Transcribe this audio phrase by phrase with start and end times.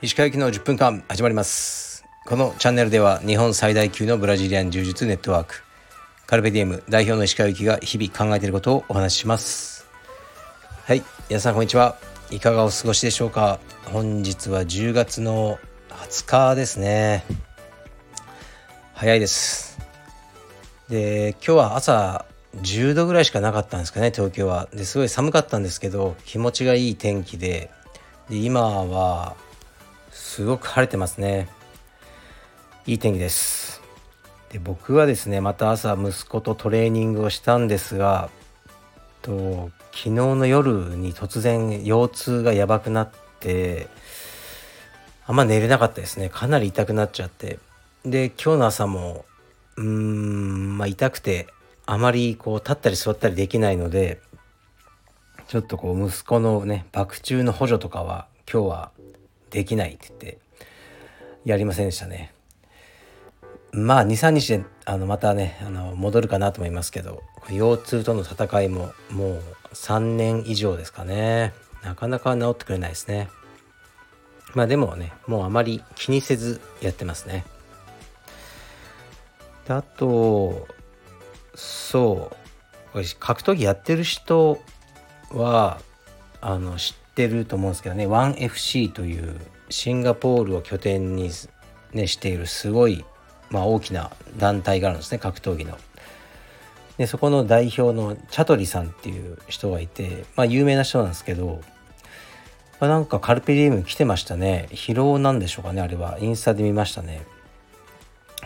[0.00, 2.04] 石川行きの10分間始まります。
[2.24, 5.64] このチャンネルでは日本最大級のブラジリアン柔術ネットワーク
[6.26, 9.88] カルペディエム代表の石川行きが日々考えていることをお話しします。
[10.84, 11.96] はい皆さんこんにちは。
[12.30, 13.58] いかがお過ごしでしょうか。
[13.86, 15.58] 本日は10月の
[15.90, 17.24] 20日ですね。
[18.94, 19.78] 早いです。
[20.88, 22.24] で今日は朝
[22.56, 24.68] 10度ぐらいしかなかったんですかね東京は。
[24.72, 27.70] ですごい寒かったんですけど気持ちがいい天気で。
[28.28, 29.36] で今は
[30.10, 31.48] すごく晴れてますね。
[32.86, 33.82] いい天気です。
[34.50, 38.30] で僕はですねまた朝息子とトレーニングをしたんですが
[39.20, 43.88] と昨日の夜に突然腰痛がやばくなって
[45.26, 46.30] あんま寝れなかったですね。
[46.30, 47.58] かなり痛くなっちゃって。
[48.04, 49.26] で今日の朝も
[49.76, 51.48] うーんまあ痛くて
[51.90, 54.20] あまりこう立ったり座ったりできないので
[55.46, 58.90] ちょっとこう息子のね爆中の補助とかは今日は
[59.48, 60.38] できないって言って
[61.46, 62.34] やりませんでしたね。
[63.72, 71.54] まあ23日であのまたねあの戻るかなと思いますけど腰痛との戦いももう3年以上ですかね。
[71.82, 73.30] なかなか治ってくれないですね。
[74.54, 77.46] まあでもねもうあまり気にせずやってますね。
[79.66, 80.68] であと
[81.58, 82.30] そ
[82.94, 83.02] う。
[83.18, 84.60] 格闘技やってる人
[85.32, 85.80] は
[86.40, 88.06] あの知ってると思うんですけどね。
[88.06, 89.36] 1FC という
[89.68, 91.30] シンガポールを拠点に、
[91.92, 93.04] ね、しているすごい、
[93.50, 95.18] まあ、大きな団体があるんですね。
[95.18, 95.76] 格闘技の。
[96.96, 101.60] でそこの代表のチャトリさんっていう人がいて、まあ、有名な人なんですけど、
[102.80, 104.68] まあ、なんかカルペディエム来てましたね。
[104.70, 106.18] 疲労なんでしょうかねあれは。
[106.20, 107.26] インスタで見ましたね。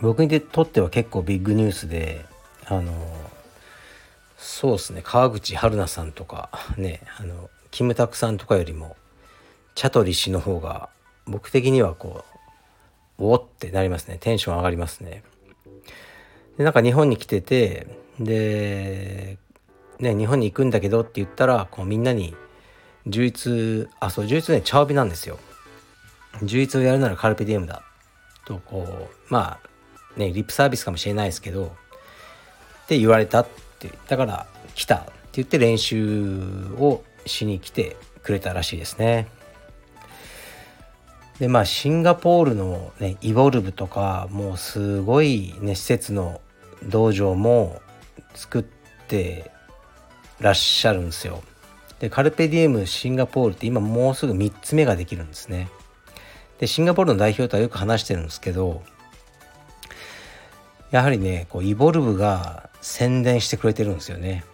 [0.00, 2.24] 僕にとっては結構ビッグニュースで
[2.70, 2.92] あの
[4.38, 5.02] そうですね。
[5.04, 8.96] 川口春奈さんとかねあのキムタクさんとかよりも
[9.74, 10.88] チャトリ氏の方が
[11.26, 12.24] 僕的にはこ
[13.18, 14.16] うおってなりますね。
[14.18, 15.22] テンション上がりますね。
[16.56, 17.86] でなんか日本に来てて
[18.18, 19.38] で
[19.98, 22.34] ね日本に行くんだけどって言ったらこうみんなに
[23.06, 25.38] 充実あそう充実ね茶帯なんですよ。
[26.42, 27.82] 充実をやるならカルペディエムだ
[28.44, 31.74] とこうまあねリップサービスかもしれないですけど
[32.90, 33.46] って言われたっ
[33.78, 36.42] てだから来たって言って練習
[36.76, 39.28] をしに来てくれたらしいですね。
[41.38, 46.40] でまあシンガポールのねイボルブとかもうすごいね施設の
[46.82, 47.80] 道場も
[48.34, 48.64] 作っ
[49.06, 49.52] て
[50.40, 51.44] らっしゃるんですよ。
[52.00, 55.68] でカルペディエムシンガポールって今もうすぐ3つ目ができるんですね。
[56.58, 58.82] でシンガポールの代表とはよく話してるんですけど
[60.90, 64.44] やはりねこうイボルブが宣伝してくれてるんですよね。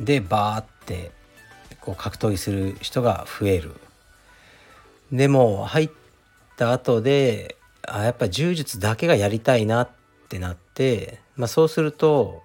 [0.00, 1.12] でバーって
[1.80, 3.74] こう格闘技する人が増える。
[5.12, 5.90] でも入っ
[6.56, 7.56] た後で
[7.86, 9.88] あやっぱ柔術だけがやりたいなっ
[10.28, 12.42] てなって、まあ、そうすると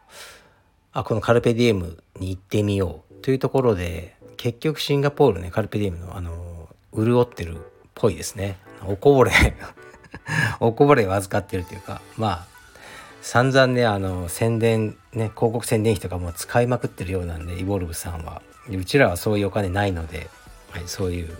[0.91, 7.59] あこのカルペディエムに行ってみようというところで結局シンガポールねカルペディエムのあの潤ってるっ
[7.93, 9.31] ぽいですねおこぼれ
[10.59, 12.58] おこぼれを預かってるというかまあ
[13.21, 18.41] 散々ねあの宣伝ね広告宣伝費とかも使いまくってるようなんでイボルブさんは。
[18.69, 20.29] うちらはそういうお金ないので、
[20.69, 21.35] はい、そういう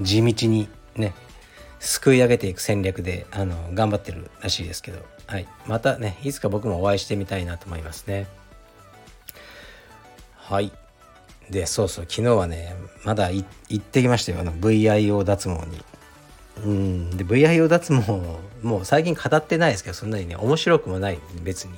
[0.00, 1.14] 地道にね
[1.78, 8.26] すくい上げていく戦略であの頑張ってるらしいですけど、はい、またねいつか僕もお会いしてみたいなと思いますね。
[10.36, 10.72] はい。
[11.50, 12.74] でそうそう昨日はね
[13.04, 13.44] まだ行
[13.76, 14.40] ってきましたよ。
[14.40, 15.84] あの VIO 脱毛に。
[16.62, 17.16] うん。
[17.16, 18.20] で VIO 脱毛
[18.62, 21.74] もう最近語ってないですけどそんなにね面白くもない別に。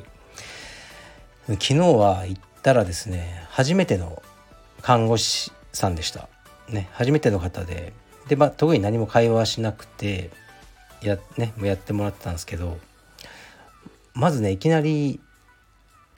[1.48, 4.22] 昨日は行ったらですね初めての
[4.82, 6.28] 看護師さんでした。
[6.69, 7.92] ね初めての方で。
[8.28, 10.31] で、まあ、特に何も会話しなくて
[11.00, 12.78] や,、ね、やってもらってたんですけど
[14.15, 15.20] まずねいきなり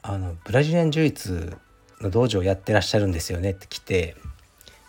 [0.02, 1.56] あのブラジリアン柔術
[2.00, 4.16] の道場をやってらっしゃるんですよねって来て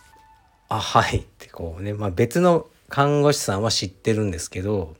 [0.70, 4.94] 「あはい」ってこうね、まあ、別の看護師さんは知ってるんですけど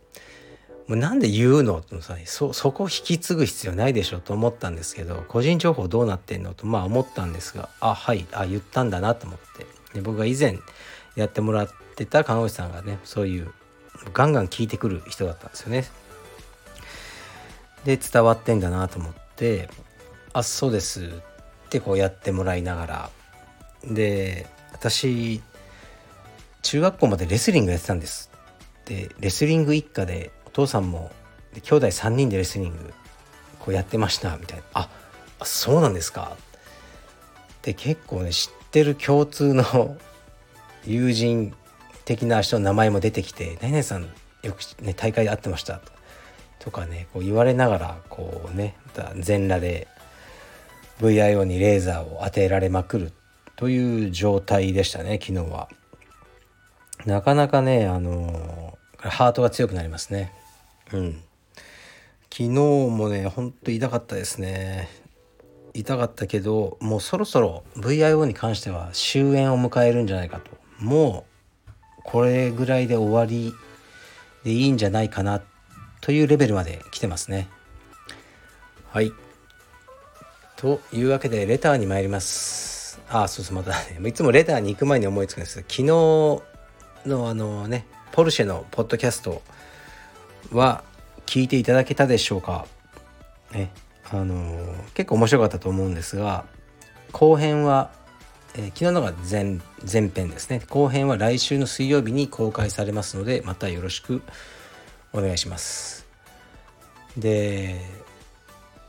[0.89, 1.83] もうなんで言うの？
[1.83, 9.67] とさそそこ引き継ぐ必要ないでしょと思ったんですけど個人情報どうなってんのとまあ思ったんですがあはいあ言ったんだなと思って。
[9.95, 10.57] で僕が以前
[11.17, 13.53] やってもらってた看護師さんがねそういう
[14.15, 15.85] ガンガン聞いてくる人だったんですよね。
[17.85, 19.69] で伝わってんだなと思って
[20.33, 21.07] 「あそうです」
[21.67, 23.11] ってこうやってもらいながら。
[23.85, 25.43] で私
[26.63, 28.31] 中学校までレスリングやってたんです。
[28.85, 31.11] でレスリング一家でお父さんも
[31.55, 32.93] で兄弟3人でレスリング
[33.61, 34.89] こうやってましたみたいな「あ
[35.45, 36.37] そうなんですか」
[37.63, 39.97] で結構ね知ってる共通の
[40.85, 41.55] 友人
[42.05, 44.09] 的な人の名前も出てきて「何々さん
[44.43, 45.81] よく、ね、大会で会ってました」
[46.59, 48.75] とかねこう言われながらこうね
[49.19, 49.87] 全裸で
[51.01, 53.13] VIO にレーザーを当てられまくる
[53.57, 55.69] という状態でしたね昨日は。
[57.07, 60.33] なかなかねあのハートが強くなりますね。
[60.93, 61.23] うん。
[62.31, 64.89] 昨日もねほんと痛かったですね。
[65.73, 70.51] 痛かったけどもうそろそろ VIO に関しては終焉を迎えるんじゃないかと
[70.81, 71.25] も
[71.69, 73.55] うこれぐらいで終わり
[74.43, 75.43] でいいんじゃないかな
[76.01, 77.49] というレベルまで来てますね。
[78.89, 79.13] はい。
[80.57, 83.01] というわけでレターに参ります。
[83.09, 86.50] あ、そうそう、またね、いつもレターに行く前に思いつくんですけど、昨日
[87.07, 89.43] のあのね、ポルシェのポッドキャスト
[90.53, 90.85] は
[91.27, 92.67] 聞いていただけたでしょうか？
[93.53, 93.71] ね、
[94.11, 96.45] あの結構面白かったと思うんですが、
[97.13, 97.91] 後編は、
[98.55, 99.59] えー、昨日のが前
[99.91, 100.61] 前編ですね。
[100.69, 104.23] 後編は来週の水曜日に公開されますので、またよろしく
[105.13, 106.07] お願いします。
[107.17, 107.81] で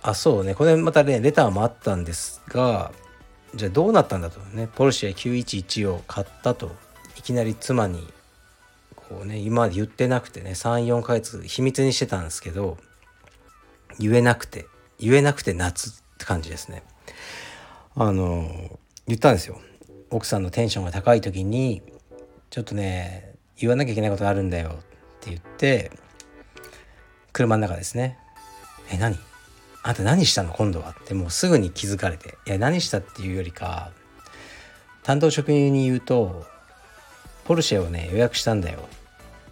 [0.03, 2.91] あそうねこれまたねレターもあったんですが
[3.55, 6.71] じゃあどうなったんだとねポルシェ911を買ったと
[7.21, 8.12] いきなり妻に
[8.95, 12.79] こうね今まで言ってなくてね34ヶ月秘密にしてたんですけど
[14.00, 14.65] 言えなくて
[15.00, 16.81] 言えなくて夏って感じですね。
[17.95, 18.50] あの
[19.06, 19.62] 言ったんですよ。
[20.09, 21.83] 奥さんのテンションが高い時に
[22.50, 24.74] ちょっとね言わなきゃいけないことがあるんだよっ
[25.19, 25.91] て言って
[27.33, 28.17] 車の中ですね。
[28.91, 29.15] え何？
[29.83, 30.53] あんた何したの？
[30.53, 30.95] 今度は？
[31.00, 33.91] ってもうすぐに気づかれていや何したっていうよりか
[35.03, 36.50] 担当職員に言うと
[37.51, 38.80] ポルシェをね予約したんだよ。
[38.80, 38.81] っ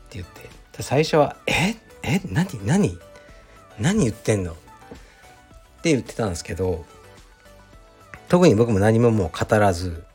[0.09, 0.47] て言って。
[0.81, 1.75] 最初は「え？
[2.01, 2.21] え？
[2.31, 2.47] 何？
[2.65, 2.97] 何？
[3.77, 4.55] 何言ってんの?」っ
[5.81, 6.85] て言ってたんですけど
[8.29, 10.05] 特に僕も何ももう語らず、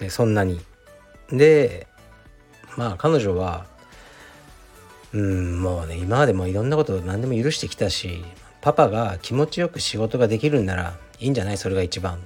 [0.00, 0.58] ね、そんなに。
[1.30, 1.86] で
[2.78, 3.66] まあ彼女は
[5.12, 8.24] うんもうね今までもいろんなこと何でも許してきたし
[8.62, 11.58] パパが気持ちよく仕事ができるんならいいんじゃない？
[11.58, 12.14] それが一番。
[12.14, 12.18] っ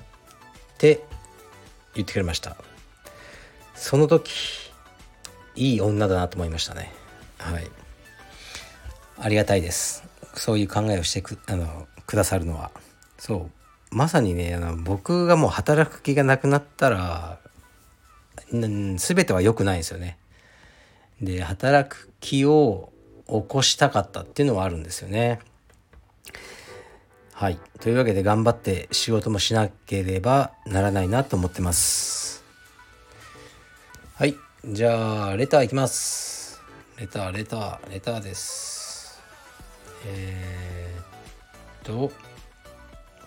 [0.79, 1.03] て
[1.97, 2.57] 言ってくれました。
[3.81, 4.31] その時
[5.57, 6.93] いい女だなと思いましたね
[7.39, 7.67] はい
[9.19, 10.05] ありがたいです
[10.35, 12.71] そういう考えをしてくあのくださるのは
[13.19, 13.49] そ
[13.91, 17.39] うまさにねあの僕がもう働く気がなくなったら
[18.53, 20.19] 全ては良くないですよね
[21.23, 22.93] で働く気を
[23.27, 25.39] 起こしたかったっていうのはあるんですよね。
[27.33, 27.59] はい。
[27.81, 32.20] というわけで頑張って仕事もしなければならないなと思ってます。
[34.21, 34.37] はい。
[34.67, 36.61] じゃあ、レターいきます。
[36.99, 39.19] レター、レター、レターです。
[40.05, 41.05] えー、っ
[41.85, 42.13] と、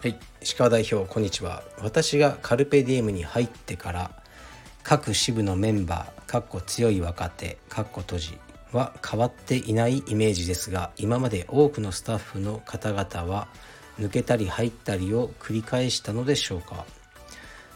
[0.01, 0.15] はい。
[0.43, 1.63] 石川代表、こんにちは。
[1.81, 4.11] 私がカルペディエムに入ってから、
[4.83, 8.37] 各支部のメンバー、かっこ強い若手、かっこ閉じ
[8.71, 13.47] は変わっていないイメージですが今まで多くのスタッフの方々は
[13.99, 16.85] 抜けたり入ったりを繰り返したのでしょうか？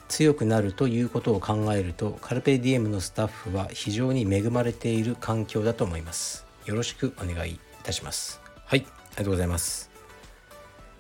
[0.08, 6.46] 強くなるということを考えるとカルペディエムのスタッフは非常に恵まれている環境だと思います。
[6.66, 8.42] よろしくお願いいたします。
[8.66, 9.90] はいありがとうございます。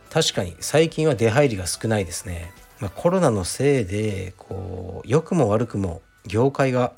[0.09, 6.94] 確かに最近は出入りが少ないですね、まあ、コロナのせいでこう良くも悪くも業界が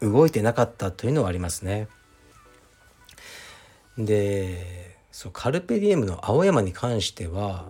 [0.00, 1.88] 動いてなかったというのはありますね。
[3.98, 7.68] でそうカルペディエムの青山に関しては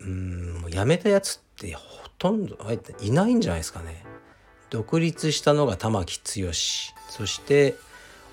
[0.00, 2.56] うんもう辞めたやつってほとんど
[3.00, 4.04] いないんじゃないですかね。
[4.68, 6.52] 独立したのが玉木剛。
[6.52, 7.74] そして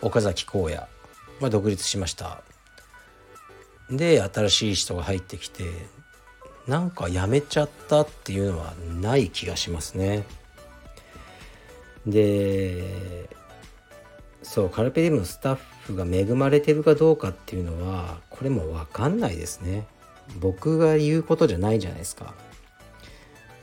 [0.01, 0.84] 岡崎公也。
[1.39, 2.41] は独立しました。
[3.89, 5.63] で新しい人が入ってきて
[6.67, 10.25] なんか辞めちゃったっていうのはない気がしますね。
[12.06, 13.29] で
[14.44, 19.88] そうカルペディウムのスタッフが恵まれてるかどうかっていうのはこれも分かんないですね。
[20.39, 22.34] 僕が言うことじゃないじゃないですか。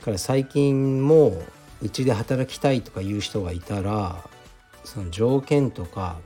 [0.05, 1.41] から最近も
[1.81, 4.23] うちで働きたいとかいう人がいたら
[4.83, 6.17] その条件とか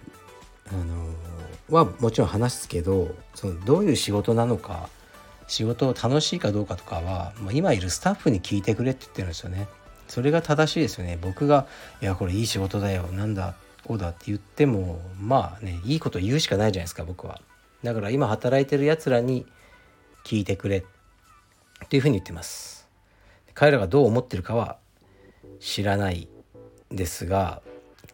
[0.67, 1.09] あの
[1.69, 4.89] はもちろん話すけどそのどういう仕事なのか
[5.48, 9.67] 仕事を楽しいかどうかとかは、まあ、今いるスタッフに聞いてくれって言ってるんですよね。
[10.07, 11.17] それが正しいですよね。
[11.19, 11.65] 僕が
[12.01, 13.55] 「いやこれいい仕事だよなんだ
[13.86, 17.41] こうだって言ってもまあねいいこと言うしかないじゃないですか僕は
[17.83, 19.45] だから今働いてるやつらに
[20.25, 22.78] 聞いてくれっていうふうに言ってます
[23.60, 24.78] 彼らがどう思ってるかは
[25.60, 26.30] 知らない
[26.92, 27.62] ですが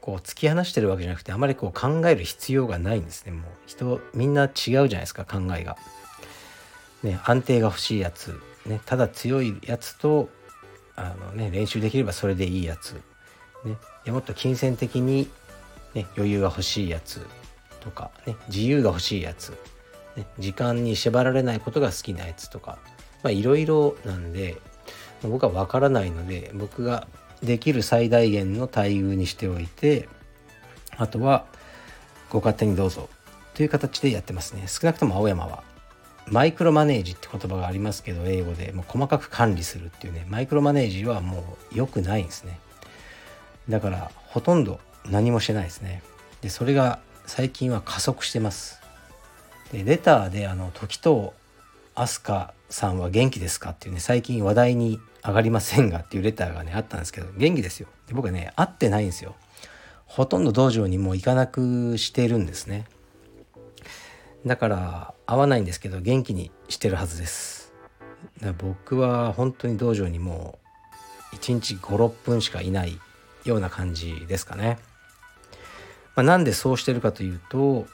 [0.02, 3.32] こう突き放してるわけじゃなくてあまりこう考える必要がないんですね。
[3.32, 5.78] もう人みんな違うじゃないですか考えが。
[7.04, 10.30] ね、安定が欲しいやつ、ね、ただ強いやつと
[10.96, 12.94] あの、ね、練習できればそれでいいやつ、
[13.64, 15.30] ね、でもっと金銭的に、
[15.94, 17.22] ね、余裕が欲しいやつ。
[17.82, 19.52] とか、ね、自由が欲しいやつ、
[20.16, 22.80] ね、時間に縛られないことが好きなやつとか。
[23.25, 24.62] いろいろなんで
[25.27, 27.08] 僕は分からないので僕が
[27.44, 30.08] できる最大限の待遇にしておいて
[30.98, 31.46] あとは
[32.29, 33.10] ご勝手にどうぞ
[33.53, 34.65] という形でやってますね。
[34.67, 35.63] 少なくとも青山は
[36.27, 42.60] マイクロマネージって言葉がありますけど英語でもう細かく管理するっていうねマイクロマネージはもう良くないんですね。
[43.70, 44.79] だからほとんど
[45.10, 46.01] 何もしてないですね。
[46.41, 48.82] でそれが最近は加速してます。
[49.72, 51.34] でレターであの時と
[51.96, 57.88] 飛鳥さんは元気ですかっていうね最近話題に上がりませんがっていうレターがねあったんですけど元気ですよ。
[58.08, 59.36] で僕はね会ってないんですよ。
[60.06, 62.86] ほとんど道場にもう行かなくしてるんですね。
[64.46, 67.74] だから会わないんですけど元気にしてるはずです。
[68.58, 70.60] 僕は本当に道場にも
[71.34, 73.00] う1日56分しかいない
[73.44, 74.78] ような感じですかね、
[76.16, 77.86] まあ、なんでそうしてるかというと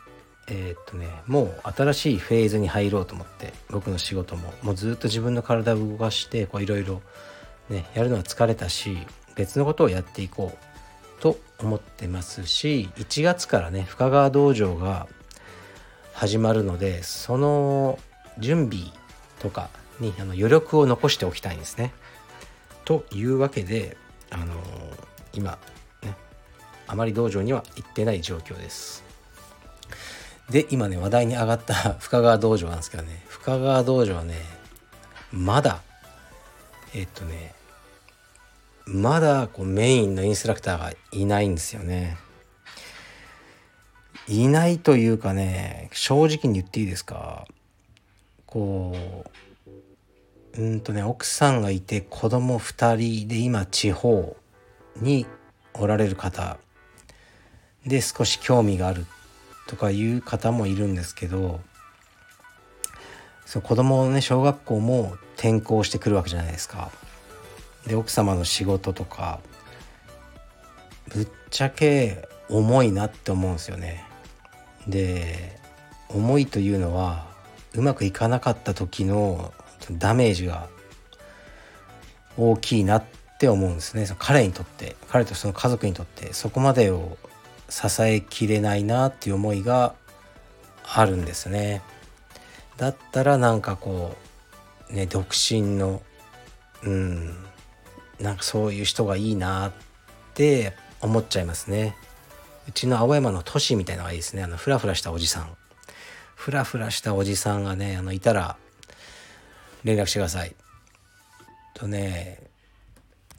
[0.47, 7.01] えー、っとねもう新しいフェーズに入ろうと思って僕の仕事ももうずっと自分の体を動かしていろいろ
[7.69, 8.97] ねやるのは疲れたし
[9.35, 15.07] 別のことをやっていこうと思ってますし1月からね深川道場が
[16.13, 17.99] 始まるのでその
[18.39, 18.85] 準備
[19.39, 19.69] とか
[19.99, 21.93] にあの余力を残しておきたいんですね。
[22.85, 23.97] というわけで
[24.31, 24.57] あのー、
[25.33, 25.59] 今
[26.03, 26.15] ね
[26.87, 29.10] あまり道場には行ってない状況です。
[30.49, 34.35] で今ね話題に上がった 深川道場なんですけどね深川道場はね
[35.31, 35.81] まだ
[36.93, 37.53] えっとね
[38.85, 42.17] まだこうメインのインストラクターがいないんですよね。
[44.27, 47.47] いないというかね正直に言っていいですか？
[48.45, 49.25] こ
[50.57, 54.35] ううんとね奥さんがいて子供2人で今地方
[54.97, 55.25] に
[55.73, 56.57] おられる方
[57.85, 59.05] で少し興味がある
[59.71, 61.61] とかいう方もいるんですけど
[63.45, 66.91] そう子供のね小学校も転校してくるわけじゃないですか。
[67.87, 69.39] で奥様の仕事とか
[71.07, 74.03] ぶっちゃけ重いなって思うんですよね。
[74.89, 75.57] で
[76.09, 77.25] 重いというのは
[77.73, 79.53] うまくいかなかった時の
[79.89, 80.67] ダメージが
[82.35, 83.03] 大きいなっ
[83.39, 87.17] て思うんですね彼にとって彼とその家族にとってそこまでを
[87.71, 89.95] 支えきれないなっていう思いが
[90.83, 91.81] あるんですね。
[92.75, 94.17] だったらなんかこ
[94.89, 96.01] うね独身の
[96.83, 97.35] うん
[98.19, 99.71] なんかそういう人がいいなっ
[100.33, 101.95] て思っちゃいますね。
[102.67, 104.43] うちの青山の都市みたいなのがいいですね。
[104.43, 105.55] あのフラフラしたおじさん。
[106.35, 108.57] フラフラしたおじさんがねあのいたら
[109.85, 110.53] 連絡してください。
[111.73, 112.41] とね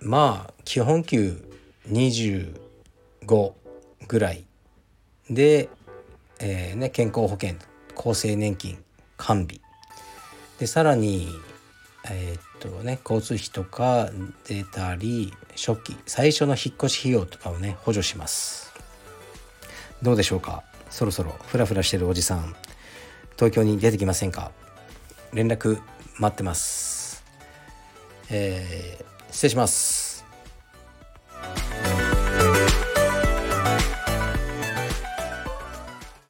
[0.01, 1.45] まあ基本給
[1.91, 3.53] 25
[4.13, 4.45] ぐらい。
[5.31, 5.71] で、
[6.39, 7.55] えーね、健康保険
[7.97, 8.85] 厚生年金
[9.17, 9.59] 完備。
[10.59, 11.31] でさらに
[12.11, 14.11] えー、っとね交通費とか
[14.45, 18.75] 出たり初期最初の引っ越し費用とかをね補助します。
[20.03, 20.63] どうでしょうか？
[20.91, 22.55] そろそろフラフラしてるおじさん。
[23.37, 24.53] 東京に出てきませんか？
[25.33, 25.81] 連絡
[26.19, 27.25] 待ってます。
[28.29, 30.02] えー、失礼します。